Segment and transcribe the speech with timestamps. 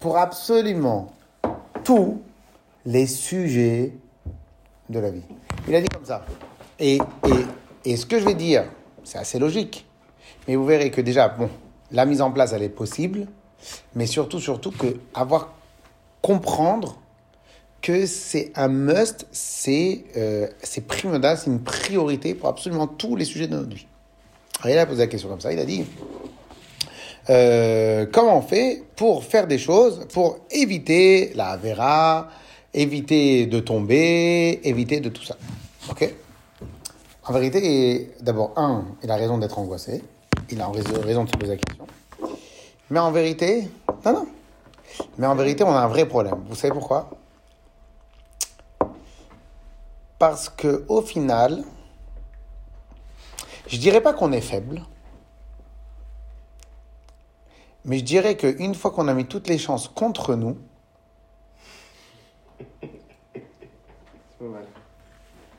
[0.00, 1.12] pour absolument
[1.82, 2.20] tous
[2.84, 3.92] les sujets
[4.88, 5.22] de la vie.
[5.68, 6.24] Il a dit comme ça.
[6.78, 8.64] Et, et, et ce que je vais dire,
[9.02, 9.86] c'est assez logique.
[10.46, 11.48] Mais vous verrez que déjà, bon,
[11.90, 13.26] la mise en place, elle est possible.
[13.94, 15.54] Mais surtout, surtout, que avoir,
[16.20, 16.98] comprendre
[17.80, 20.86] que c'est un must, c'est euh, c'est
[21.46, 23.86] une priorité pour absolument tous les sujets de notre vie.
[24.62, 25.84] Alors, il a posé la question comme ça, il a dit
[27.30, 32.28] euh, comment on fait pour faire des choses, pour éviter la vera,
[32.72, 35.36] éviter de tomber, éviter de tout ça.
[35.90, 36.12] Ok?
[37.26, 40.02] En vérité, d'abord, un, il a raison d'être angoissé,
[40.50, 41.86] il a raison de se poser la question.
[42.90, 43.68] Mais en vérité,
[44.04, 44.26] non, non.
[45.16, 46.44] Mais en vérité, on a un vrai problème.
[46.48, 47.10] Vous savez pourquoi?
[50.18, 51.64] Parce que au final,
[53.66, 54.82] je dirais pas qu'on est faible,
[57.84, 60.56] mais je dirais qu'une fois qu'on a mis toutes les chances contre nous,
[62.80, 62.90] C'est
[64.38, 64.64] pas mal.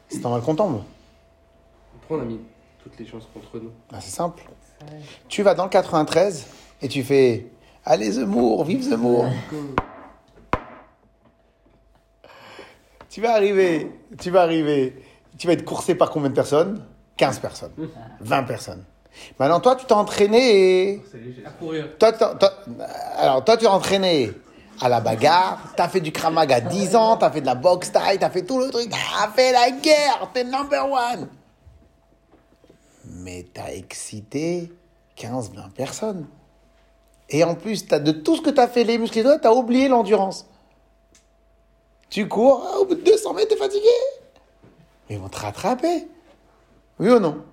[0.10, 0.84] c'est normal qu'on tombe.
[2.00, 2.40] Pourquoi on a mis
[2.84, 3.72] toutes les chances contre nous?
[3.92, 4.44] Ah, c'est simple.
[5.28, 6.48] Tu vas dans le 93
[6.82, 7.48] et tu fais
[7.86, 9.26] Allez Zemmour, vive Zemmour.
[13.10, 15.02] tu vas arriver, tu vas arriver,
[15.38, 16.84] tu vas être coursé par combien de personnes?
[17.18, 17.72] 15 personnes,
[18.20, 18.84] 20 personnes.
[19.40, 21.04] Maintenant, toi, tu t'es entraîné et...
[21.46, 21.98] À courir.
[21.98, 22.54] Toi, toi- toi-
[23.18, 24.32] alors, toi, tu t'es entraîné
[24.82, 27.92] à la bagarre, t'as fait du kramag à 10 ans, t'as fait de la boxe
[27.92, 31.30] taille, t'as fait tout le truc, t'as fait la guerre, t'es number one.
[33.06, 34.72] Mais t'as excité
[35.16, 36.28] 15, 20 personnes.
[37.30, 39.88] Et en plus, de tout ce que t'as fait, les muscles et tout, t'as oublié
[39.88, 40.46] l'endurance.
[42.10, 43.88] Tu cours, au bout de 200 mètres, t'es fatigué.
[45.10, 46.08] Mais ils vont te rattraper.
[47.00, 47.44] Oui ou non?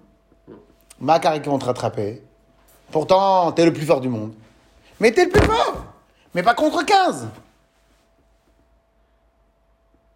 [1.03, 2.23] Macari qui vont te rattraper.
[2.93, 4.33] Pourtant, t'es le plus fort du monde.
[5.01, 5.85] Mais t'es le plus fort
[6.35, 7.29] Mais pas contre 15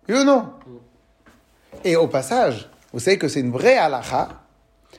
[0.08, 0.50] Oui ou non?
[1.84, 4.28] Et au passage, vous savez que c'est une vraie halakha,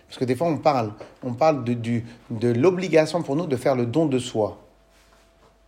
[0.08, 0.94] parce que des fois on parle,
[1.24, 4.58] on parle de, du- de l'obligation pour nous de faire le don de soi.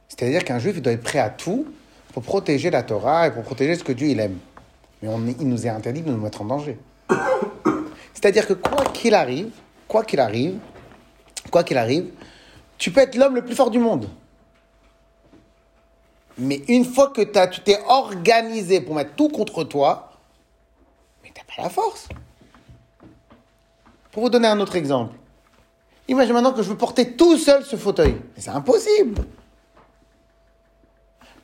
[0.09, 1.65] C'est-à-dire qu'un juif doit être prêt à tout
[2.13, 4.37] pour protéger la Torah et pour protéger ce que Dieu il aime.
[5.01, 5.09] Mais
[5.39, 6.77] il nous est interdit de nous mettre en danger.
[8.13, 9.51] C'est-à-dire que quoi qu'il arrive,
[9.89, 10.57] quoi qu'il arrive,
[11.51, 12.11] quoi qu'il arrive,
[12.77, 14.07] tu peux être l'homme le plus fort du monde.
[16.37, 20.13] Mais une fois que tu t'es organisé pour mettre tout contre toi,
[21.21, 22.07] mais t'as pas la force.
[24.13, 25.15] Pour vous donner un autre exemple.
[26.07, 28.13] Imagine maintenant que je veux porter tout seul ce fauteuil.
[28.13, 29.25] Mais c'est impossible.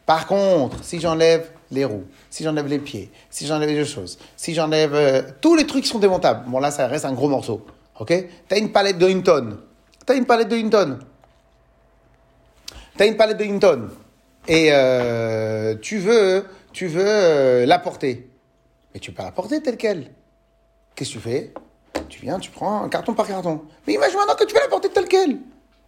[0.06, 4.54] Par contre, si j'enlève les roues, si j'enlève les pieds, si j'enlève les choses, si
[4.54, 7.66] j'enlève euh, tous les trucs qui sont démontables, bon là ça reste un gros morceau,
[8.00, 8.14] ok?
[8.48, 9.58] T'as une palette de une tonne,
[10.06, 11.00] t'as une palette de une tonne,
[12.98, 13.90] t'as une palette de une tonne,
[14.48, 18.30] et euh, tu veux, tu veux euh, la porter,
[18.94, 20.12] mais tu peux la porter telle quelle.
[20.96, 21.54] Qu'est-ce que tu fais?
[22.10, 23.62] Tu viens, tu prends un carton par carton.
[23.88, 25.40] Mais imagine maintenant que tu veux la porter telle quelle,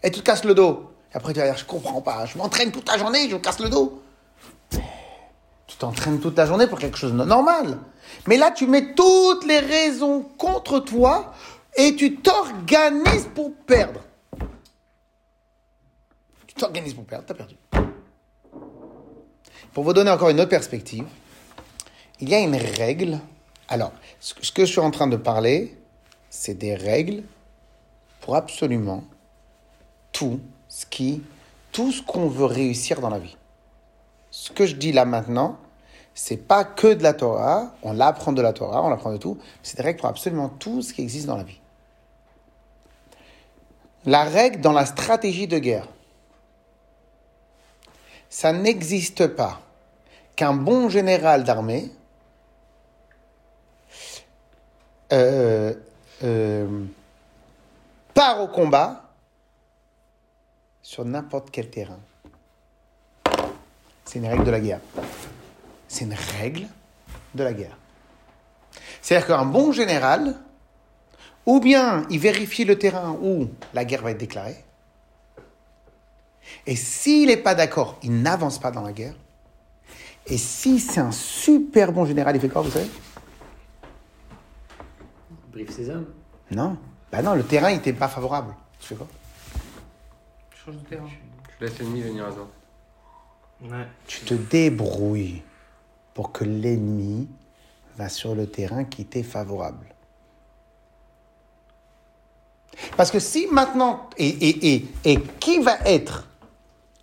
[0.04, 0.92] et tu te casses le dos.
[1.14, 3.40] Et après tu vas dire, je comprends pas, je m'entraîne toute la journée, je me
[3.40, 4.02] casse le dos.
[5.68, 7.78] Tu t'entraînes toute la journée pour quelque chose de normal.
[8.26, 11.34] Mais là, tu mets toutes les raisons contre toi
[11.78, 14.02] et tu t'organises pour perdre.
[16.48, 17.56] Tu t'organises pour perdre, t'as perdu.
[19.74, 21.06] Pour vous donner encore une autre perspective,
[22.20, 23.20] il y a une règle.
[23.70, 25.78] Alors, ce que- ce que je suis en train de parler,
[26.30, 27.24] c'est des règles
[28.22, 29.04] pour absolument
[30.12, 31.22] tout ce qui,
[31.72, 33.38] tout ce qu'on veut réussir dans la vie
[34.38, 35.58] ce que je dis là maintenant,
[36.14, 39.38] c'est pas que de la Torah, on l'apprend de la Torah, on l'apprend de tout,
[39.64, 41.60] c'est des règles pour absolument tout ce qui existe dans la vie.
[44.08, 45.86] La règle dans la stratégie de guerre,
[48.30, 49.60] ça n'existe pas
[50.38, 51.92] qu'un bon général d'armée
[55.12, 55.74] euh,
[56.24, 56.86] euh,
[58.14, 59.12] part au combat
[60.82, 62.00] sur n'importe quel terrain.
[64.06, 64.80] C'est une règle de la guerre.
[65.90, 66.68] C'est une règle
[67.36, 67.78] de la guerre.
[69.02, 70.36] C'est-à-dire qu'un bon général,
[71.48, 74.64] ou bien il vérifie le terrain où la guerre va être déclarée,
[76.66, 79.16] et s'il n'est pas d'accord, il n'avance pas dans la guerre.
[80.28, 82.90] Et si c'est un super bon général, il fait quoi, vous savez?
[85.52, 86.08] Brief ses hommes.
[86.52, 86.78] Non.
[87.12, 88.54] Bah non, le terrain, il n'était pas favorable.
[88.80, 89.08] Tu fais quoi?
[90.54, 91.08] Change de terrain.
[91.60, 92.50] Je laisse l'ennemi venir à toi.
[93.62, 93.88] Ouais.
[94.06, 95.44] Tu te débrouilles
[96.14, 97.30] pour que l'ennemi
[97.98, 99.86] va sur le terrain qui t'est favorable.
[102.96, 106.26] Parce que si maintenant, et, et, et, qui va être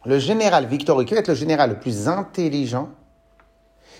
[0.05, 2.91] Le général victorieux, qui va être le général le plus intelligent,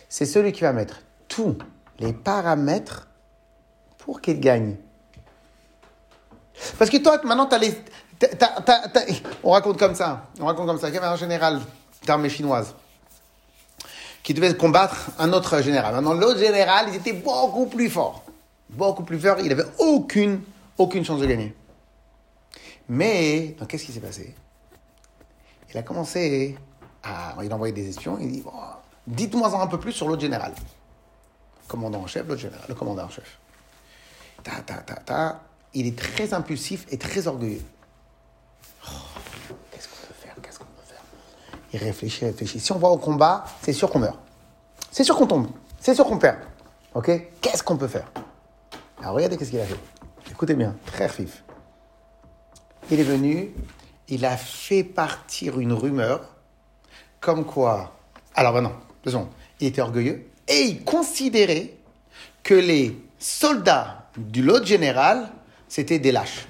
[0.09, 1.57] c'est celui qui va mettre tous
[1.99, 3.09] les paramètres
[3.99, 4.77] pour qu'il gagne.
[6.79, 7.75] Parce que toi, maintenant, t'as les,
[9.43, 10.29] on raconte comme ça.
[10.41, 10.89] On raconte comme ça.
[10.89, 11.61] Il y avait un général
[12.07, 12.75] d'armée chinoise
[14.23, 15.95] qui devait combattre un autre général.
[15.95, 18.23] Maintenant, l'autre général, il était beaucoup plus fort.
[18.71, 19.37] Beaucoup plus fort.
[19.41, 20.43] Il n'avait aucune,
[20.79, 21.55] aucune chance de gagner.
[22.89, 24.35] Mais, qu'est-ce qui s'est passé?
[25.71, 26.57] Il a commencé
[27.03, 27.35] à.
[27.43, 28.19] Il a envoyé des espions.
[28.21, 28.45] Il dit
[29.07, 30.55] Dites-moi un peu plus sur l'autre général.
[31.69, 33.39] Commandant en chef, l'autre général, le commandant en chef.
[34.43, 35.41] Ta, ta, ta, ta.
[35.73, 37.63] Il est très impulsif et très orgueilleux.
[38.87, 38.91] Oh,
[39.71, 41.03] qu'est-ce qu'on peut faire Qu'est-ce qu'on peut faire?
[41.73, 42.61] Il réfléchit, réfléchit.
[42.61, 44.19] Si on va au combat, c'est sûr qu'on meurt.
[44.91, 45.49] C'est sûr qu'on tombe.
[45.81, 46.39] C'est sûr qu'on perd.
[46.95, 47.11] Ok?
[47.41, 48.11] Qu'est-ce qu'on peut faire?
[49.01, 49.75] Alors regardez qu'est-ce qu'il a fait.
[50.31, 51.44] Écoutez bien, très fif.
[52.91, 53.51] Il est venu,
[54.09, 56.21] il a fait partir une rumeur
[57.21, 57.97] comme quoi.
[58.35, 59.29] Alors maintenant, deux secondes.
[59.61, 61.75] Il était orgueilleux et il considérait
[62.43, 65.31] que les soldats du lot général,
[65.67, 66.47] c'était des lâches.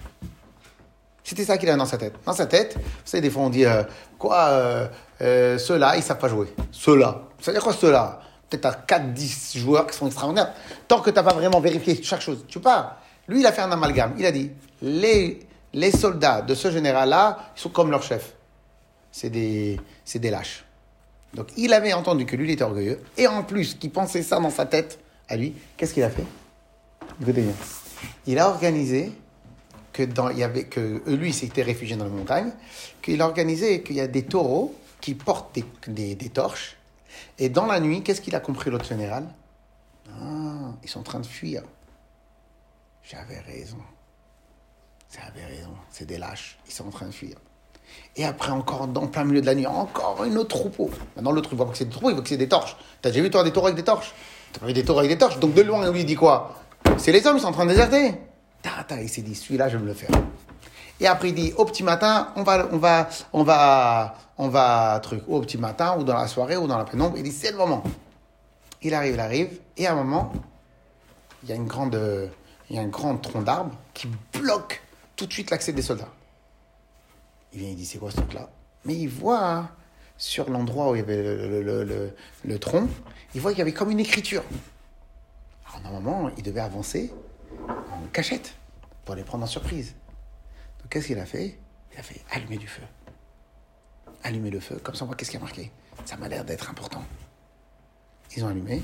[1.23, 2.15] C'était ça qu'il avait dans sa tête.
[2.27, 3.83] Dans sa tête, vous savez, des fois on dit euh,
[4.19, 4.89] quoi, euh,
[5.23, 6.49] euh, ceux-là, ils savent pas jouer.
[6.71, 7.23] Ceux-là.
[7.41, 8.21] Ça veut dire quoi ceux-là?
[8.51, 10.53] Peut-être à 4-10 joueurs qui sont extraordinaires.
[10.87, 12.99] Tant que tu n'as pas vraiment vérifié chaque chose, tu pas.
[13.27, 14.15] Lui, il a fait un amalgame.
[14.19, 14.51] Il a dit
[14.83, 15.41] les,
[15.75, 18.33] les soldats de ce général-là, ils sont comme leur chef.
[19.13, 19.79] C'est des,
[20.15, 20.65] des lâches.
[21.35, 23.03] Donc il avait entendu que lui, il était orgueilleux.
[23.19, 24.99] Et en plus, qu'il pensait ça dans sa tête
[25.29, 26.25] à lui, qu'est-ce qu'il a fait?
[27.21, 27.45] Bien.
[28.27, 29.13] Il a organisé
[29.93, 32.51] que dans, il y avait que lui s'était réfugié dans la montagne,
[33.03, 36.77] qu'il a organisé qu'il y a des taureaux qui portent des, des- des torches.
[37.39, 39.25] Et dans la nuit, qu'est-ce qu'il a compris l'autre général?
[40.11, 41.63] Ah, ils sont en train de fuir.
[43.03, 43.79] J'avais raison.
[45.15, 45.71] J'avais raison.
[45.91, 46.59] C'est des lâches.
[46.67, 47.37] Ils sont en train de fuir.
[48.17, 50.91] Et après, encore dans plein milieu de la nuit, encore une autre troupeau.
[51.15, 52.77] Maintenant, l'autre, il voit que c'est des il voit que c'est des torches.
[53.01, 54.15] T'as déjà vu, toi, des taureaux avec des torches?
[54.53, 55.39] T'as pas vu des taureaux avec des torches?
[55.39, 56.57] Donc, de loin, lui, dit quoi?
[56.97, 58.15] C'est les hommes, ils sont en train de déserter.
[58.63, 60.11] Tata, il s'est dit, celui-là, je vais me le faire.
[61.01, 65.01] Et après, il dit, au petit matin, on va, on va, on va, on va,
[65.03, 67.17] truc, au petit matin, ou dans la soirée, ou dans la pénombre.
[67.17, 67.83] Il dit, c'est le moment.
[68.83, 70.33] Il arrive, il arrive, et à un moment,
[71.43, 71.99] il y a une grande,
[72.71, 74.83] il y a un grand tronc d'arbre qui bloque
[75.17, 76.13] tout de suite l'accès des soldats.
[77.53, 78.51] Il vient, il dit, c'est quoi ce truc-là?
[78.85, 79.71] Mais il voit
[80.17, 82.89] sur l'endroit où il y avait le- le- le tronc,
[83.35, 84.43] il voit qu'il y avait comme une écriture.
[85.69, 87.13] Alors normalement, il devait avancer
[87.69, 88.55] en cachette
[89.05, 89.95] pour les prendre en surprise.
[90.81, 91.59] Donc qu'est-ce qu'il a fait?
[91.93, 92.83] Il a fait allumer du feu.
[94.23, 95.71] Allumer le feu, comme ça on voit qu'est-ce qui a marqué.
[96.05, 97.05] Ça m'a l'air d'être important.
[98.37, 98.83] Ils ont allumé.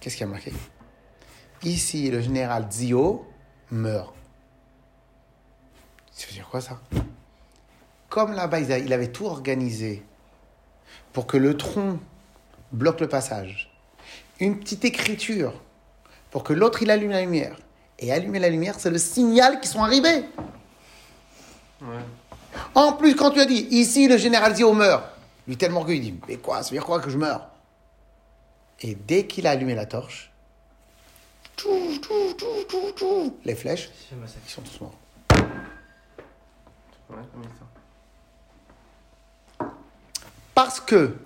[0.00, 0.52] Qu'est-ce qui a marqué?
[1.62, 3.26] Ici, le général Zio
[3.70, 4.14] meurt.
[6.18, 6.80] Ça veut dire quoi ça?
[8.08, 10.02] Comme là-bas, il avait tout organisé
[11.12, 12.00] pour que le tronc
[12.72, 13.70] bloque le passage.
[14.40, 15.52] Une petite écriture
[16.32, 17.56] pour que l'autre il allume la lumière.
[18.00, 20.24] Et allumer la lumière, c'est le signal qu'ils sont arrivés.
[21.80, 22.02] Ouais.
[22.74, 25.04] En plus, quand tu as dit, ici le général Zio meurt,
[25.46, 27.48] lui tellement orgueilleux, il dit, mais quoi, ça veut dire quoi que je meurs
[28.80, 30.32] Et dès qu'il a allumé la torche,
[33.44, 34.94] les flèches, ils sont tous morts.
[40.54, 41.16] Parce que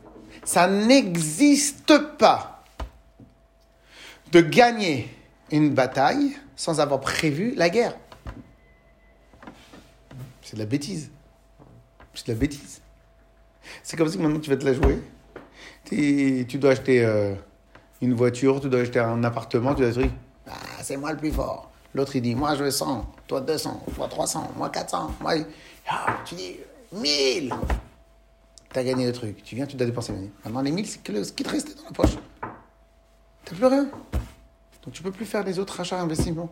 [0.45, 2.65] ça n'existe pas
[4.31, 5.15] de gagner
[5.51, 7.97] une bataille sans avoir prévu la guerre.
[10.43, 11.11] C'est de la bêtise.
[12.15, 12.81] C'est de la bêtise.
[13.83, 15.03] C'est comme si maintenant tu vas te la jouer.
[15.85, 17.35] Tu dois acheter euh,
[18.01, 20.11] une voiture, tu dois acheter un appartement, tu dois dire
[20.49, 21.71] ah, c'est moi le plus fort.
[21.95, 25.15] L'autre il dit moi je veux 100, toi 200, toi 300, moi 400.
[25.21, 25.35] Moi...
[25.89, 26.57] Ah, tu dis
[26.93, 27.53] 1000.
[28.73, 29.43] T'as gagné le truc.
[29.43, 30.31] Tu viens, tu dois dépenser 1000.
[30.45, 32.17] Maintenant les 1000 c'est que ce qui te restait dans la poche.
[33.45, 33.89] T'as plus rien.
[34.85, 36.51] Donc tu peux plus faire les autres achats investissements.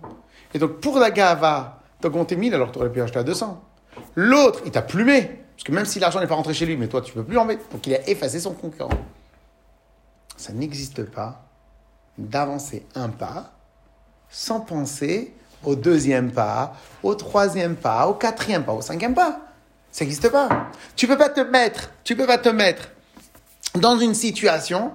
[0.55, 3.63] Et donc pour la gava, compté 1000 alors que tu aurais pu acheter à 200.
[4.15, 5.41] L'autre, il t'a plumé.
[5.57, 7.39] Parce que même si l'argent n'est pas rentré chez lui, mais toi tu peux plus
[7.39, 7.69] en mettre.
[7.69, 8.91] Donc il a effacé son concurrent.
[10.37, 11.45] Ça n'existe pas
[12.17, 13.53] d'avancer un pas
[14.31, 15.35] sans penser
[15.65, 19.41] au deuxième pas, au troisième pas, au quatrième pas, au cinquième pas.
[19.91, 20.69] Ça n'existe pas.
[20.97, 22.91] Tu peux pas te mettre, tu peux pas te mettre
[23.75, 24.93] dans une situation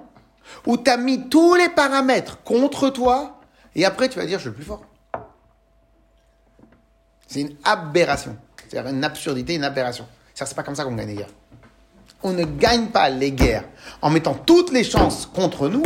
[0.65, 3.39] où tu as mis tous les paramètres contre toi
[3.75, 4.83] et après tu vas dire je suis plus fort.
[7.27, 8.37] C'est une aberration.
[8.67, 10.07] C'est-à-dire une absurdité, une aberration.
[10.33, 11.33] C'est pas comme ça qu'on gagne les guerres.
[12.23, 13.65] On ne gagne pas les guerres
[14.01, 15.83] en mettant toutes les chances contre nous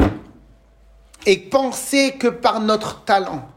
[1.25, 3.47] et penser que par notre talent,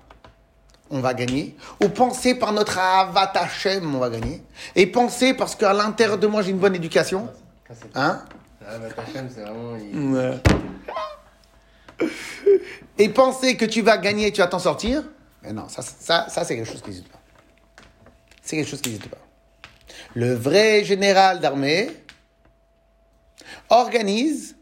[0.93, 4.43] on va gagner, ou penser par notre avat Hashem, on va gagner,
[4.77, 7.29] et penser parce qu'à l'intérieur de moi j'ai une bonne éducation,
[7.95, 8.23] Hein
[9.35, 9.77] c'est vraiment.
[12.99, 15.03] Et penser que tu vas gagner et tu vas t'en sortir,
[15.43, 17.19] mais non, ça, ça, ça c'est quelque chose qui n'existe pas.
[18.43, 19.19] C'est quelque chose qui n'existe pas.
[20.15, 21.91] Le vrai général d'armée
[23.71, 24.57] organise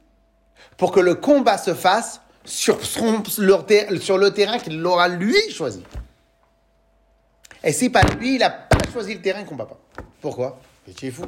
[0.77, 5.83] pour que le combat se fasse sur, son- sur le terrain qu'il aura lui choisi.
[7.63, 9.79] Et si pas lui, il n'a pas choisi le terrain, ne combat pas.
[10.21, 10.59] Pourquoi?
[10.87, 11.25] Mais tu es fou.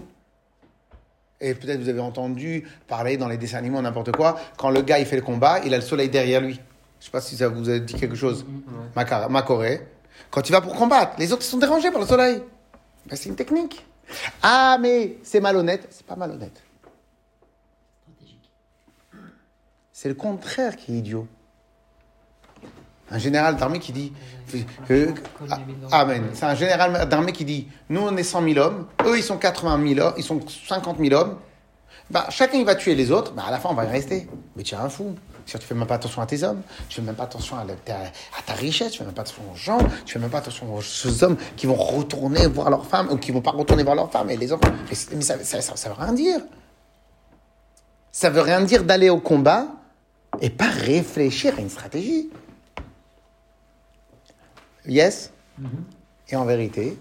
[1.41, 5.07] Et peut-être vous avez entendu parler dans les dessins n'importe quoi, quand le gars il
[5.07, 6.61] fait le combat, il a le soleil derrière lui.
[7.01, 8.47] Je sais pas si ça vous a dit quelque chose.
[8.95, 9.87] Maca- Macoré.
[10.31, 12.41] Quand il va pour combattre, les autres sont dérangés par le soleil.
[13.07, 13.85] Ben, c'est une technique.
[14.43, 15.87] Ah mais c'est malhonnête.
[15.91, 16.63] C'est pas malhonnête.
[19.93, 21.27] C'est le contraire qui est idiot.
[23.13, 24.13] Un général d'armée qui dit.
[25.91, 26.25] ah, amen.
[26.35, 28.87] C'est un général d'armée qui dit Nous, on est 100 000 hommes.
[29.07, 30.15] Eux, ils sont 80 000 hommes.
[30.17, 31.37] Ils sont 50 000 hommes.
[32.11, 33.33] Bah, chacun, il va tuer les autres.
[33.33, 34.29] Bah, à la fin, on va y rester.
[34.57, 35.15] Mais tu es un fou.
[35.45, 37.65] Si tu fais même pas attention à tes hommes, tu fais même pas attention à,
[37.65, 40.31] la- ta, à ta richesse, tu fais même pas attention aux gens, tu fais même
[40.31, 43.83] pas attention aux, hommes qui vont retourner voir leurs femmes ou qui vont pas retourner
[43.83, 44.71] voir leurs femmes et les enfants.
[44.89, 46.39] Mais, c'est- mais ça, ça, ça, ça veut rien dire.
[48.13, 49.67] Ça veut rien dire d'aller au combat
[50.41, 52.31] et pas réfléchir à une stratégie.
[54.87, 55.33] Yes?
[56.29, 56.99] Et en vérité,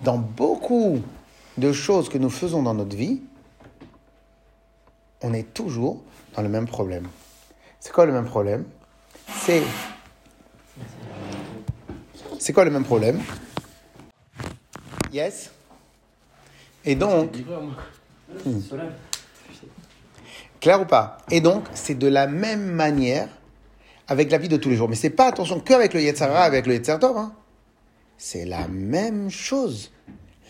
[0.00, 1.00] dans beaucoup
[1.58, 3.20] de choses que nous faisons dans notre vie,
[5.20, 6.02] on est toujours
[6.34, 7.08] dans le même problème.
[7.78, 8.64] C'est quoi le même problème?
[9.28, 9.62] C'est.
[12.38, 13.20] C'est quoi le même problème?
[15.12, 15.50] Yes?
[16.84, 17.36] Et donc,
[20.60, 21.18] clair ou pas?
[21.30, 23.28] Et donc, c'est de la même manière
[24.12, 24.88] avec la vie de tous les jours.
[24.88, 27.32] Mais c'est pas, attention, qu'avec le Yetzara, avec le Yetzer hein.
[28.16, 29.90] C'est la même chose.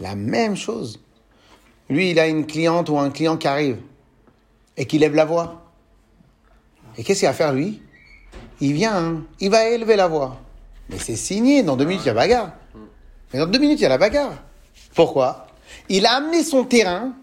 [0.00, 1.00] La même chose.
[1.88, 3.78] Lui, il a une cliente ou un client qui arrive
[4.76, 5.62] et qui lève la voix.
[6.98, 7.80] Et qu'est-ce qu'il va faire, lui?
[8.60, 10.40] Il vient, hein, il va élever la voix.
[10.90, 12.52] Mais c'est signé, dans deux minutes, il y a bagarre.
[13.32, 14.42] Mais dans deux minutes, il y a la bagarre.
[14.94, 15.46] Pourquoi?
[15.88, 17.14] Il a amené son terrain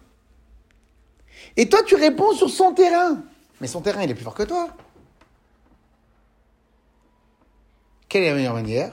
[1.59, 3.21] et toi, tu réponds sur son terrain.
[3.59, 4.69] Mais son terrain, il est plus fort que toi.
[8.09, 8.91] Quelle est la meilleure manière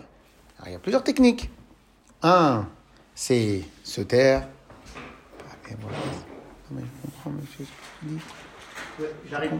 [0.58, 1.50] Alors, Il y a plusieurs techniques.
[2.22, 2.66] Un,
[3.14, 4.46] c'est se taire.
[5.48, 5.52] Ah.
[6.70, 6.82] Non, mais
[9.30, 9.52] J'arrive.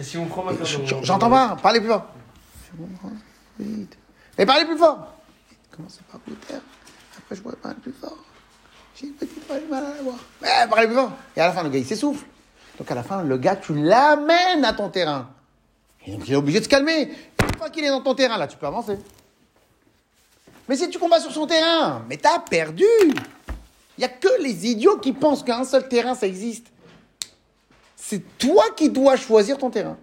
[0.00, 2.06] Si on prend ma Je- je- J'entends pas, parlez plus fort.
[3.58, 3.98] Dites.
[4.38, 5.14] Mais parlez plus fort.
[5.74, 6.60] Commencez par vous taire?
[7.18, 8.16] Après, je pourrais parler plus fort.
[8.94, 10.14] J'ai une petite mal mal à la voix.
[10.42, 11.12] Mais parlez plus fort.
[11.36, 12.24] Et à la fin, le gars, il s'essouffle.
[12.78, 15.30] Donc, à la fin, le gars, tu l'amènes à ton terrain.
[16.06, 17.10] Et donc, il est obligé de se calmer.
[17.56, 18.98] Une fois qu'il est dans ton terrain, là, tu peux avancer.
[20.68, 22.84] Mais si tu combats sur son terrain, mais t'as perdu.
[23.96, 26.66] Il n'y a que les idiots qui pensent qu'un seul terrain, ça existe.
[27.96, 29.96] C'est toi qui dois choisir ton terrain.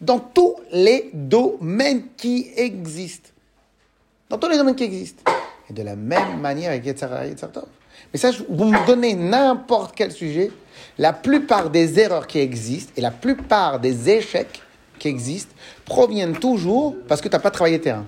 [0.00, 3.30] Dans tous les domaines qui existent.
[4.30, 5.24] Dans tous les domaines qui existent.
[5.68, 7.34] Et de la même manière avec Yetzara et.
[8.12, 10.52] Mais ça, vous me donnez n'importe quel sujet,
[10.96, 14.62] la plupart des erreurs qui existent et la plupart des échecs
[14.98, 18.06] qui existent proviennent toujours parce que tu n'as pas travaillé terrain.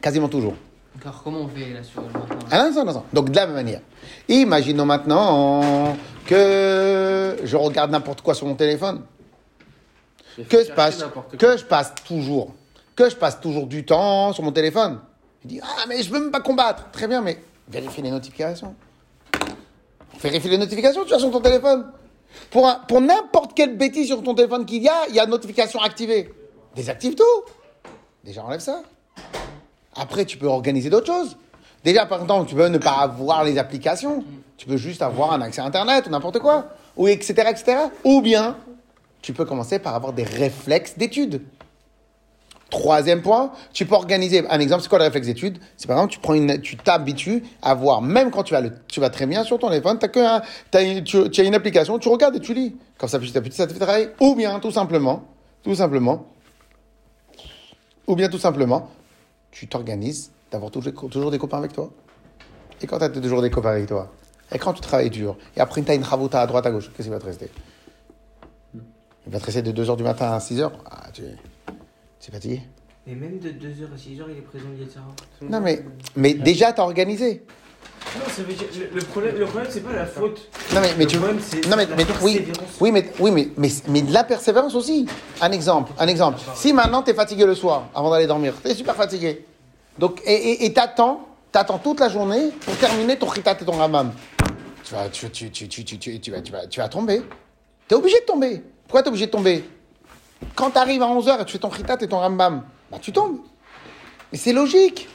[0.00, 0.54] Quasiment toujours.
[1.02, 2.08] Alors comment on fait là sur le
[2.50, 3.04] maintenant l'instant.
[3.12, 3.80] Donc de la même manière.
[4.28, 5.96] Imaginons maintenant
[6.26, 9.02] que je regarde n'importe quoi sur mon téléphone.
[10.48, 11.04] Que je passe,
[11.38, 12.54] que je passe toujours,
[12.96, 14.98] que je passe toujours du temps sur mon téléphone.
[15.42, 16.90] Je dis ah mais je veux même pas combattre.
[16.90, 18.74] Très bien, mais vérifie les notifications.
[20.20, 21.86] Vérifie les notifications, tu as sur ton téléphone.
[22.50, 25.26] Pour, un- pour n'importe quelle bêtise sur ton téléphone qu'il y a, il y a
[25.26, 26.32] notification activée.
[26.74, 27.52] Désactive tout.
[28.24, 28.82] Déjà enlève ça.
[29.96, 31.36] Après, tu peux organiser d'autres choses.
[31.84, 34.24] Déjà, par exemple, tu peux ne pas avoir les applications.
[34.56, 36.66] Tu peux juste avoir un accès à Internet ou n'importe quoi.
[36.96, 37.76] Ou etc., etc.
[38.04, 38.56] Ou bien,
[39.22, 41.42] tu peux commencer par avoir des réflexes d'études.
[42.74, 44.44] Troisième point, tu peux organiser.
[44.50, 45.58] Un exemple, c'est quoi le réflexe d'étude?
[45.76, 48.98] C'est par exemple, tu prends une, tu t'habitues à voir, même quand tu vas, tu
[48.98, 50.42] vas très bien sur ton téléphone, t'as que un-
[50.80, 52.74] une, tu, as une application, tu regardes et tu lis.
[52.98, 54.08] Comme ça, petit à petit, ça te fait travailler.
[54.18, 55.22] Ou bien, tout simplement,
[55.62, 56.26] tout simplement,
[58.08, 58.90] ou bien tout simplement,
[59.52, 61.90] tu t'organises d'avoir toujours, toujours des copains avec toi.
[62.82, 64.10] Et quand tu as toujours des copains avec toi,
[64.50, 66.90] et quand tu travailles dur, et après tu as une ravota à droite, à gauche,
[66.96, 67.50] qu'est-ce qui va te rester?
[68.74, 71.22] Il va te rester de 2h du matin à 6h Ah, tu
[72.28, 72.62] es fatigué
[73.06, 74.66] Et même de 2h à 6h, il est présent.
[75.42, 75.84] Non, mais,
[76.16, 77.42] mais déjà, tu as organisé.
[78.16, 78.66] Non, ça veut dire.
[78.92, 80.48] Le, le problème, le problème c'est pas la faute.
[80.72, 82.46] Non, mais, mais Le tu problème, c'est Non, mais, mais oui,
[82.80, 85.06] oui, mais, oui mais, mais, mais de la persévérance aussi.
[85.40, 86.38] Un exemple, un exemple.
[86.54, 89.44] Si maintenant tu es fatigué le soir, avant d'aller dormir, tu es super fatigué.
[89.98, 94.12] Donc, et t'attends, t'attends toute la journée pour terminer ton chitat et ton ramam.
[94.84, 97.22] tu vas, tu, tu, tu, tu, tu, tu, tu vas, tu, vas, tu vas tomber.
[97.88, 98.62] Tu es obligé de tomber.
[98.84, 99.64] Pourquoi tu es obligé de tomber?
[100.54, 103.12] Quand tu arrives à 11h et tu fais ton fritat et ton rambam, bah, tu
[103.12, 103.38] tombes.
[104.32, 105.08] Mais c'est logique.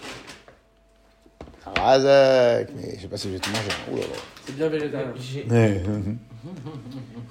[1.77, 4.07] Razak, mais je sais pas si je vais te manger.
[4.45, 5.13] C'est bien végétarien.
[5.49, 5.83] Ouais.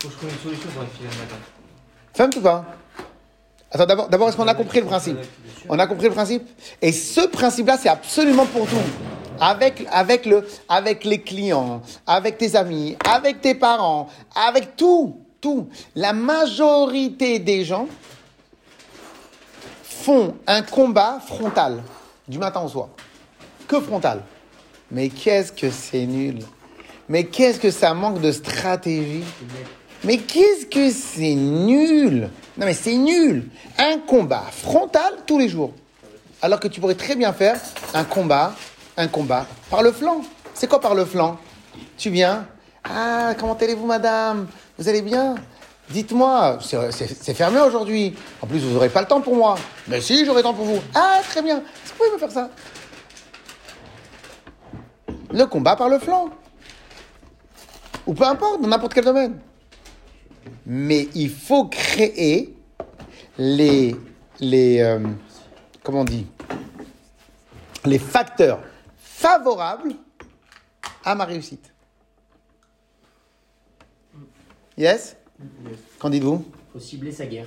[0.00, 1.36] Faut que je trouve une solution pour matin.
[2.14, 2.64] Femme ou pas
[3.70, 5.18] Attends, d'abord, d'abord est-ce qu'on a compris le principe?
[5.68, 6.48] On a compris le principe?
[6.80, 8.76] Et ce principe-là, c'est absolument pour tout.
[9.40, 15.68] Avec, avec, le, avec les clients, avec tes amis, avec tes parents, avec tout, tout.
[15.94, 17.86] La majorité des gens
[19.82, 21.82] font un combat frontal,
[22.26, 22.88] du matin au soir.
[23.66, 24.22] Que frontal.
[24.90, 26.38] Mais qu'est-ce que c'est nul.
[27.08, 29.24] Mais qu'est-ce que ça manque de stratégie.
[30.04, 35.72] Mais qu'est-ce que c'est nul Non mais c'est nul Un combat frontal tous les jours.
[36.40, 37.60] Alors que tu pourrais très bien faire
[37.94, 38.54] un combat,
[38.96, 40.22] un combat par le flanc.
[40.54, 41.36] C'est quoi par le flanc?
[41.96, 42.46] Tu viens
[42.84, 44.46] Ah, comment allez-vous madame?
[44.78, 45.34] Vous allez bien
[45.90, 48.14] Dites-moi, c'est- fermé aujourd'hui.
[48.42, 49.56] En plus, vous n'aurez pas le temps pour moi.
[49.86, 50.80] Mais si, j'aurai le temps pour vous.
[50.94, 51.58] Ah, très bien.
[51.58, 52.50] Est-ce que vous pouvez me faire ça
[55.32, 56.28] Le combat par le flanc.
[58.06, 59.38] Ou peu importe, dans n'importe quel domaine
[60.70, 62.54] mais il faut créer
[63.38, 63.96] les,
[64.40, 65.00] les euh,
[65.82, 66.26] comment on dit,
[67.84, 68.60] les facteurs
[68.98, 69.94] favorables
[71.04, 71.72] à ma réussite.
[74.78, 75.16] Yes?
[75.98, 76.44] Qu'en dites-vous?
[76.72, 77.46] Faut cibler sa guerre.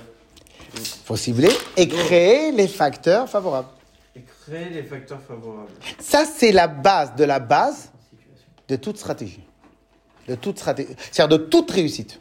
[0.74, 1.48] Il faut cibler
[1.78, 3.68] et créer les facteurs favorables.
[4.14, 5.70] Et créer les facteurs favorables.
[5.98, 7.90] Ça, c'est la base de la base
[8.68, 9.42] de toute stratégie.
[10.28, 10.94] De toute stratégie.
[11.10, 12.20] C'est-à-dire de toute réussite.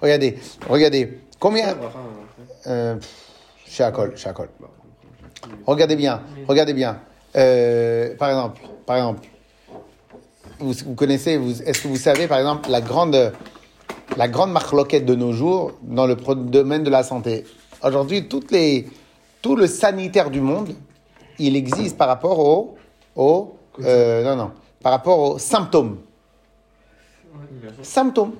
[0.00, 1.20] Regardez, regardez.
[1.38, 1.76] Combien.
[2.66, 2.96] Euh,
[3.66, 4.48] chez Acol, chez Acol.
[5.66, 7.00] Regardez bien, regardez bien.
[7.36, 9.28] Euh, par exemple, par exemple,
[10.58, 13.32] vous, vous connaissez, vous, est-ce que vous savez, par exemple, la grande,
[14.16, 17.44] la grande marloquette de nos jours dans le domaine de la santé?
[17.82, 18.88] Aujourd'hui, toutes les,
[19.42, 20.74] tout le sanitaire du monde,
[21.38, 22.76] il existe par rapport au,
[23.16, 25.98] au euh, non, non, par rapport aux symptômes.
[27.82, 28.34] Symptômes.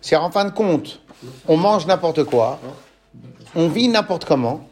[0.00, 1.00] C'est en fin de compte,
[1.46, 2.58] on mange n'importe quoi,
[3.54, 4.66] on vit n'importe comment,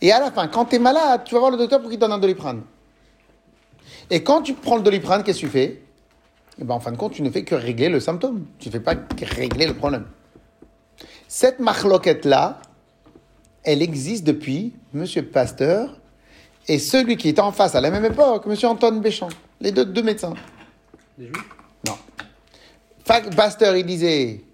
[0.00, 1.98] et à la fin, quand tu es malade, tu vas voir le docteur pour qu'il
[1.98, 2.62] te donne un doliprane.
[4.10, 5.82] Et quand tu prends le doliprane, qu'est-ce que tu fais?
[6.60, 8.46] Eh ben, En fin de compte, tu ne fais que régler le symptôme.
[8.58, 10.06] Tu ne fais pas que régler le problème.
[11.28, 12.60] Cette marloquette-là,
[13.62, 15.06] elle existe depuis M.
[15.32, 16.00] Pasteur
[16.66, 18.56] et celui qui était en face à la même époque, M.
[18.64, 19.28] Antoine Béchamp,
[19.60, 20.34] les deux, deux médecins.
[21.16, 21.48] Des juifs?
[21.86, 21.96] Non.
[23.36, 24.44] Pasteur, il disait,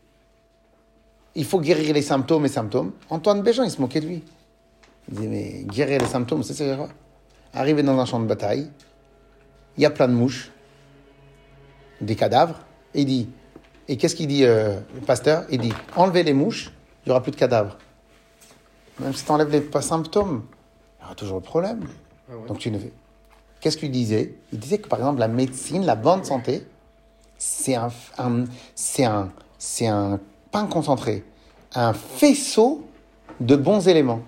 [1.34, 2.92] il faut guérir les symptômes et symptômes.
[3.10, 4.22] Antoine Béjean, il se moquait de lui.
[5.08, 6.88] Il disait, mais guérir les symptômes, ça c'est quoi
[7.54, 8.70] Arriver dans un champ de bataille,
[9.76, 10.50] il y a plein de mouches,
[12.00, 12.58] des cadavres,
[12.94, 13.28] et il dit,
[13.88, 15.44] et qu'est-ce qu'il dit, euh, le pasteur?
[15.50, 16.72] Il dit, enlevez les mouches,
[17.04, 17.76] il n'y aura plus de cadavres.
[18.98, 20.44] Même si tu enlèves les pas symptômes,
[20.98, 21.86] il y aura toujours le problème.
[22.30, 22.48] Ah ouais.
[22.48, 22.92] Donc tu ne fais.
[23.60, 24.34] Qu'est-ce qu'il disait?
[24.52, 26.66] Il disait que par exemple la médecine, la bonne santé,
[27.38, 30.18] c'est un, un- c'est un, c'est un
[30.50, 31.24] pain concentré,
[31.74, 32.86] un faisceau
[33.40, 34.22] de bons éléments.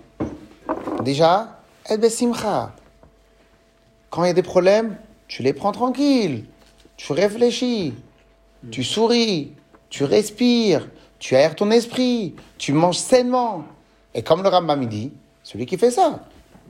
[1.03, 2.75] Déjà, eh ben simcha.
[4.11, 4.97] Quand il y a des problèmes,
[5.29, 6.45] tu les prends tranquilles,
[6.97, 7.95] tu réfléchis,
[8.71, 9.53] tu souris,
[9.91, 10.89] tu respires,
[11.19, 13.65] tu aères ton esprit, tu manges sainement.
[14.15, 15.13] Et comme le Rambam il dit,
[15.43, 16.25] celui qui fait ça,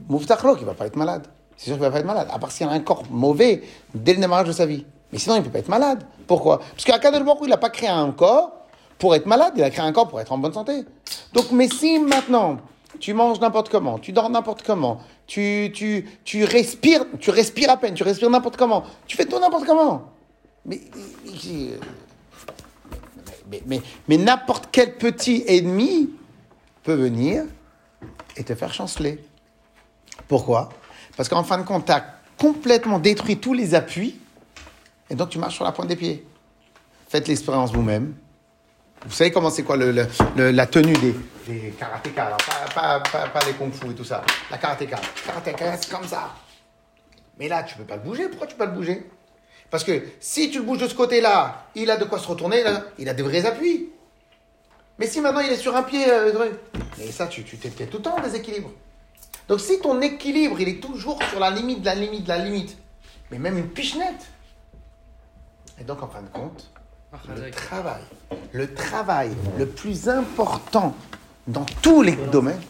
[0.07, 1.27] Mouftachlo, qui va pas être malade.
[1.57, 4.13] C'est sûr qu'il va pas être malade, à part s'il a un corps mauvais dès
[4.13, 4.85] le démarrage de sa vie.
[5.11, 6.03] Mais sinon, il peut pas être malade.
[6.27, 6.59] Pourquoi?
[6.59, 8.51] Parce Baruch Hu, il n'a pas créé un corps
[8.97, 10.85] pour être malade, il a créé un corps pour être en bonne santé.
[11.33, 12.57] Donc, mais si maintenant,
[12.99, 15.71] tu manges n'importe comment, tu dors n'importe comment, tu,
[16.43, 20.11] respires, tu respires à peine, tu respires n'importe comment, tu fais tout n'importe comment.
[20.65, 20.81] Mais,
[24.07, 26.09] mais n'importe quel petit ennemi
[26.83, 27.45] peut venir
[28.37, 29.23] et te faire chanceler.
[30.27, 30.69] Pourquoi?
[31.17, 32.05] Parce qu'en fin de compte, tu as
[32.37, 34.19] complètement détruit tous les appuis
[35.09, 36.25] et donc tu marches sur la pointe des pieds.
[37.07, 38.15] Faites l'expérience vous-même.
[39.05, 39.91] Vous savez comment c'est quoi le,
[40.35, 41.15] la tenue des,
[41.47, 42.37] des karatékas,
[42.75, 44.21] pas, pas, pas, les kung fu et tout ça.
[44.51, 44.99] La karatéka.
[45.25, 46.35] Karatéka, c'est comme ça.
[47.37, 48.27] Mais là, tu peux pas le bouger.
[48.27, 49.09] Pourquoi tu peux pas le bouger?
[49.69, 52.63] Parce que si tu le bouges de ce côté-là, il a de quoi se retourner,
[52.63, 53.89] là, il a de vrais appuis.
[54.97, 56.49] Mais si maintenant il est sur un pied, euh,
[56.97, 58.71] mais ça, tu tu t'es t'es tout le temps en déséquilibre.
[59.47, 62.77] Donc si ton équilibre, il est toujours sur la limite, la limite, la limite,
[63.31, 64.27] mais même une pichenette.
[65.79, 66.69] Et donc en fin de compte,
[67.11, 68.01] le travail,
[68.51, 70.93] le travail le plus important
[71.47, 72.61] dans tous les domaines,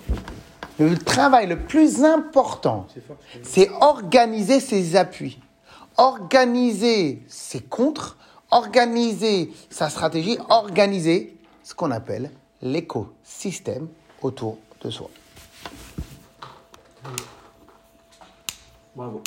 [0.80, 2.88] le travail le plus important,
[3.44, 5.40] c'est organiser ses appuis,
[5.98, 8.18] organiser ses contres,
[8.52, 13.90] organiser sa stratégie, organiser ce qu'on appelle l'écosystème
[14.22, 15.10] autour de soi.
[18.96, 19.22] Bravo.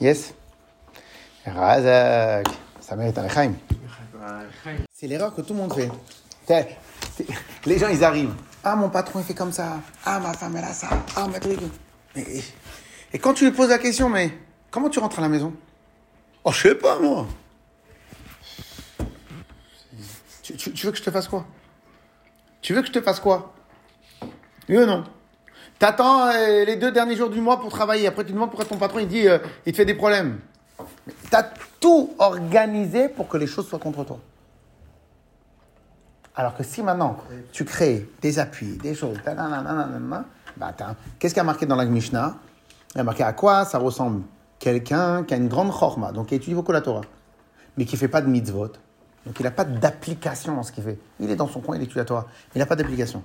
[0.00, 0.34] Yes
[1.46, 2.46] Razak
[2.80, 3.52] Ça mérite un Echaim.
[4.92, 5.72] C'est l'erreur que tout le monde
[6.46, 6.76] fait.
[7.66, 8.34] Les gens, ils arrivent.
[8.64, 9.78] Ah, mon patron, il fait comme ça.
[10.04, 10.88] Ah, ma femme, elle a ça.
[11.16, 11.58] Ah, ma truc.
[12.16, 12.42] Et,
[13.12, 14.36] et quand tu lui poses la question, mais
[14.70, 15.52] comment tu rentres à la maison?
[16.44, 17.26] Oh, je sais pas, moi.
[20.42, 21.46] Tu, tu- tu veux que je te fasse quoi?
[22.60, 23.54] Tu veux que je te fasse quoi?
[24.68, 25.04] Oui ou non
[25.78, 28.06] T'attends euh, les deux derniers jours du mois pour travailler.
[28.08, 30.40] Après, tu demandes pourquoi ton patron, il dit, euh, il te fait des problèmes.
[31.30, 31.44] T'as
[31.80, 34.18] tout organisé pour que les choses soient contre toi.
[36.34, 37.16] Alors que si maintenant
[37.52, 39.18] tu crées des appuis, des choses,
[40.56, 40.74] bah
[41.18, 42.36] qu'est-ce qu'il y a marqué dans la Mishnah?
[42.94, 44.22] Il y a marqué à quoi ça ressemble?
[44.58, 47.02] Quelqu'un qui a une grande chorma, donc qui étudie beaucoup la Torah,
[47.76, 48.72] mais qui ne fait pas de mitzvot,
[49.26, 50.98] donc il n'a pas d'application dans ce qu'il fait.
[51.20, 53.22] Il est dans son coin, il étudie la Torah, il n'a pas d'application.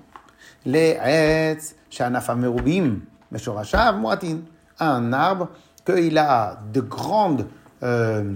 [0.65, 2.99] Les etz, shanafam merubim,
[3.31, 4.39] meshorashav moatin.
[4.79, 5.49] Un arbre
[5.86, 7.48] qu'il a de grandes,
[7.84, 8.34] euh,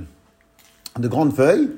[0.99, 1.71] de grandes feuilles,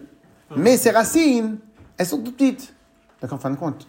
[0.56, 1.58] mais ses racines,
[1.98, 2.74] elles sont tout petites.
[3.22, 3.88] Donc en fin de compte,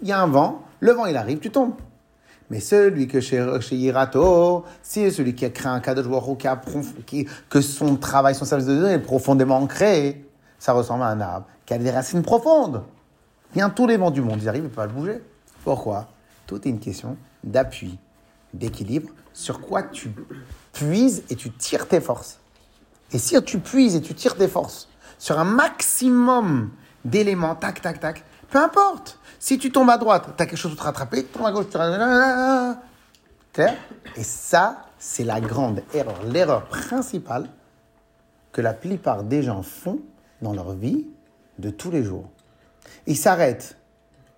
[0.00, 1.74] il y a un vent, le vent il arrive, tu tombes.
[2.50, 6.46] Mais celui que chez, chez Hirato, c'est celui qui a créé un cadeau de qui
[6.46, 6.60] a
[7.06, 10.24] qui- que son travail, son service de Dieu est profondément ancré.
[10.58, 12.82] Ça ressemble à un arbre qui a des racines profondes.
[13.54, 15.20] Bien tous les vents du monde, ils arrivent, ils ne peuvent pas le bouger.
[15.64, 16.08] Pourquoi?
[16.46, 17.98] Tout est une question d'appui,
[18.52, 20.10] d'équilibre, sur quoi tu
[20.72, 22.38] puises et tu tires tes forces.
[23.12, 26.70] Et si tu puises et tu tires tes forces sur un maximum
[27.04, 29.18] d'éléments, tac, tac, tac, peu importe.
[29.38, 31.52] Si tu tombes à droite, tu as quelque chose à te rattraper, tu tombes à
[31.52, 31.78] gauche, tu
[33.52, 33.76] Clair
[34.16, 37.48] Et ça, c'est la grande erreur, l'erreur principale
[38.52, 40.00] que la plupart des gens font
[40.42, 41.06] dans leur vie
[41.58, 42.28] de tous les jours.
[43.06, 43.76] Ils s'arrêtent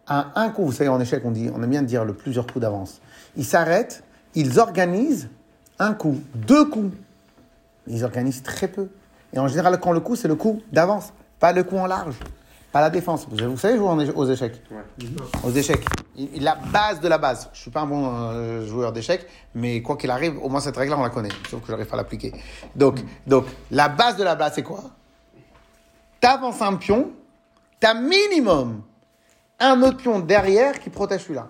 [0.07, 2.47] à un coup, vous savez, en échec, on, dit, on aime bien dire le plusieurs
[2.47, 3.01] coups d'avance.
[3.37, 5.29] Ils s'arrêtent, ils organisent
[5.79, 6.97] un coup, deux coups.
[7.87, 8.89] Ils organisent très peu.
[9.33, 12.17] Et en général, quand le coup, c'est le coup d'avance, pas le coup en large,
[12.73, 13.27] pas la défense.
[13.31, 14.63] Vous, savez jouer aux échecs
[15.43, 15.85] Aux échecs.
[16.41, 17.51] La base de la base.
[17.53, 20.77] Je suis pas un bon euh, joueur d'échecs, mais quoi qu'il arrive, au moins cette
[20.77, 21.31] règle-là, on la connaît.
[21.51, 22.33] Sauf que j'arrive pas à l'appliquer.
[22.75, 24.83] Donc, donc, la base de la base, c'est quoi?
[26.21, 27.11] T'avances un pion,
[27.81, 28.83] t'as minimum
[29.61, 31.49] un autre pion derrière qui protège celui-là.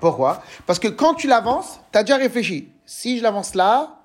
[0.00, 0.42] Pourquoi?
[0.66, 2.72] Parce que quand tu l'avances, tu as déjà réfléchi.
[2.86, 3.98] Si je l'avance là,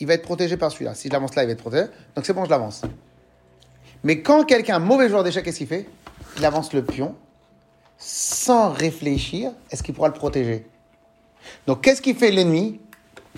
[0.00, 0.94] il va être protégé par celui-là.
[0.94, 1.86] Si je l'avance là, il va être protégé.
[2.14, 2.82] Donc c'est bon, je l'avance.
[4.04, 5.88] Mais quand quelqu'un, mauvais joueur d'échecs, qu'est-ce qu'il fait?
[6.38, 7.14] Il avance le pion
[7.98, 9.52] sans réfléchir.
[9.70, 10.66] Est-ce qu'il pourra le protéger?
[11.66, 12.80] Donc qu'est-ce qu'il fait l'ennemi?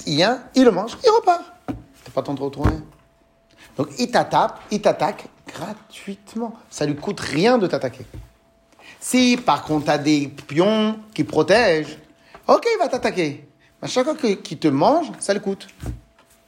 [0.06, 1.42] Il vient, il le mange, il repart.
[1.66, 2.76] T'as pas temps de retourner.
[3.76, 6.54] Donc il t'attaque, il t'attaque gratuitement.
[6.70, 8.06] Ça lui coûte rien de t'attaquer.
[9.04, 11.98] Si par contre tu as des pions qui protègent,
[12.48, 13.46] ok, il va t'attaquer.
[13.82, 15.68] À chaque fois qu'il te mange, ça le coûte.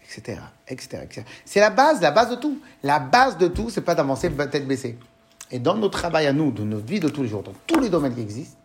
[0.02, 0.40] Etc.
[0.66, 1.22] etc., etc.
[1.44, 2.58] C'est la base, la base de tout.
[2.82, 4.96] La base de tout, c'est pas d'avancer tête baissée.
[5.50, 7.78] Et dans notre travail à nous, dans notre vie de tous les jours, dans tous
[7.78, 8.56] les domaines qui existent,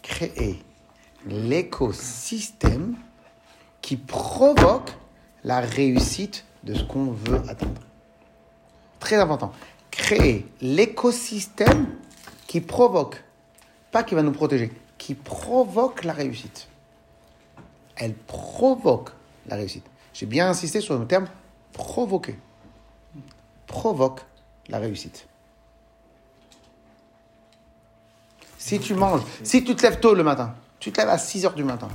[0.00, 0.58] créer
[1.26, 2.96] l'écosystème
[3.82, 4.92] qui provoque
[5.44, 7.82] la réussite de ce qu'on veut atteindre.
[8.98, 9.52] Très important.
[9.90, 11.98] Créer l'écosystème
[12.52, 13.24] qui provoque,
[13.92, 16.68] pas qui va nous protéger, qui provoque la réussite.
[17.96, 19.12] Elle provoque
[19.46, 19.86] la réussite.
[20.12, 21.28] J'ai bien insisté sur le terme
[21.72, 22.38] provoquer.
[23.66, 24.20] Provoque
[24.68, 25.26] la réussite.
[28.58, 31.46] Si tu manges, si tu te lèves tôt le matin, tu te lèves à 6
[31.46, 31.88] heures du matin,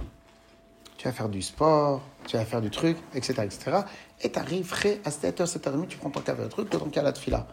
[0.97, 3.81] tu vas faire du sport, tu vas faire du truc, etc., etc.
[4.21, 7.11] Et tu arrives frais à 7h, 7h30, tu prends ton café, le truc, ton cas
[7.11, 7.45] de fila.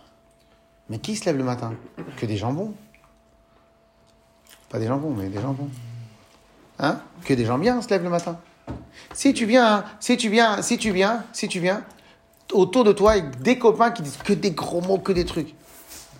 [0.88, 1.74] Mais qui se lève le matin?
[2.16, 2.72] Que des jambons.
[4.74, 5.70] Pas des jambons, mais des jambons.
[6.80, 6.98] Hein?
[7.24, 8.40] Que des gens bien se lèvent le matin.
[9.12, 11.84] Si tu viens, si tu viens, si tu viens, si tu viens,
[12.50, 15.54] autour de toi, des copains qui disent que des gros mots, que des trucs.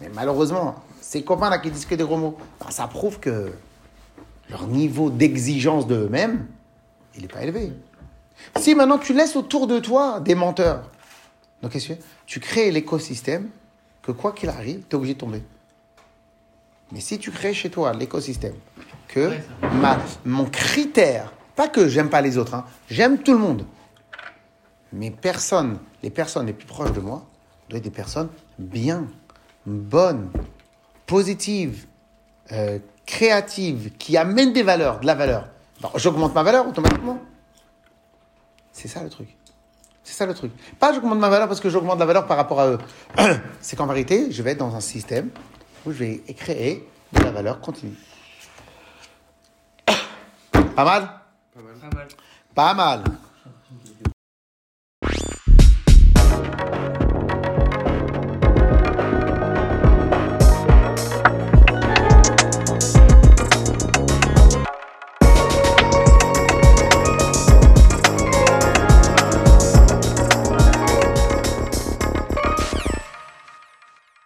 [0.00, 3.50] Mais malheureusement, ces copains-là qui disent que des gros mots, ben, ça prouve que
[4.48, 6.46] leur niveau d'exigence de eux-mêmes,
[7.16, 7.72] il n'est pas élevé.
[8.60, 10.88] Si maintenant tu laisses autour de toi des menteurs,
[11.60, 11.76] donc
[12.26, 13.48] Tu crées l'écosystème
[14.00, 15.42] que quoi qu'il arrive, tu es obligé de tomber.
[16.94, 18.54] Mais si tu crées chez toi l'écosystème
[19.09, 19.44] que Ouais,
[19.80, 23.66] ma, mon critère, pas que j'aime pas les autres, hein, j'aime tout le monde,
[24.92, 27.26] mais personne, les personnes les plus proches de moi
[27.68, 28.28] doivent être des personnes
[28.59, 29.07] bien,
[29.66, 30.30] bonnes,
[31.07, 31.87] positives,
[32.52, 35.48] euh, créatives, qui amènent des valeurs, de la valeur.
[35.96, 37.18] J'augmente ma valeur automatiquement.
[38.72, 39.37] C'est ça le truc.
[40.04, 40.52] C'est ça le truc.
[40.78, 42.78] Pas j'augmente ma valeur parce que j'augmente la valeur par rapport à eux.
[43.61, 45.30] C'est qu'en vérité, je vais être dans un système
[45.87, 47.97] où je vais créer de la valeur continue.
[50.53, 51.20] Pas mal?
[51.55, 51.75] Pas mal.
[51.81, 52.09] Pas mal.
[52.55, 53.05] Pas mal.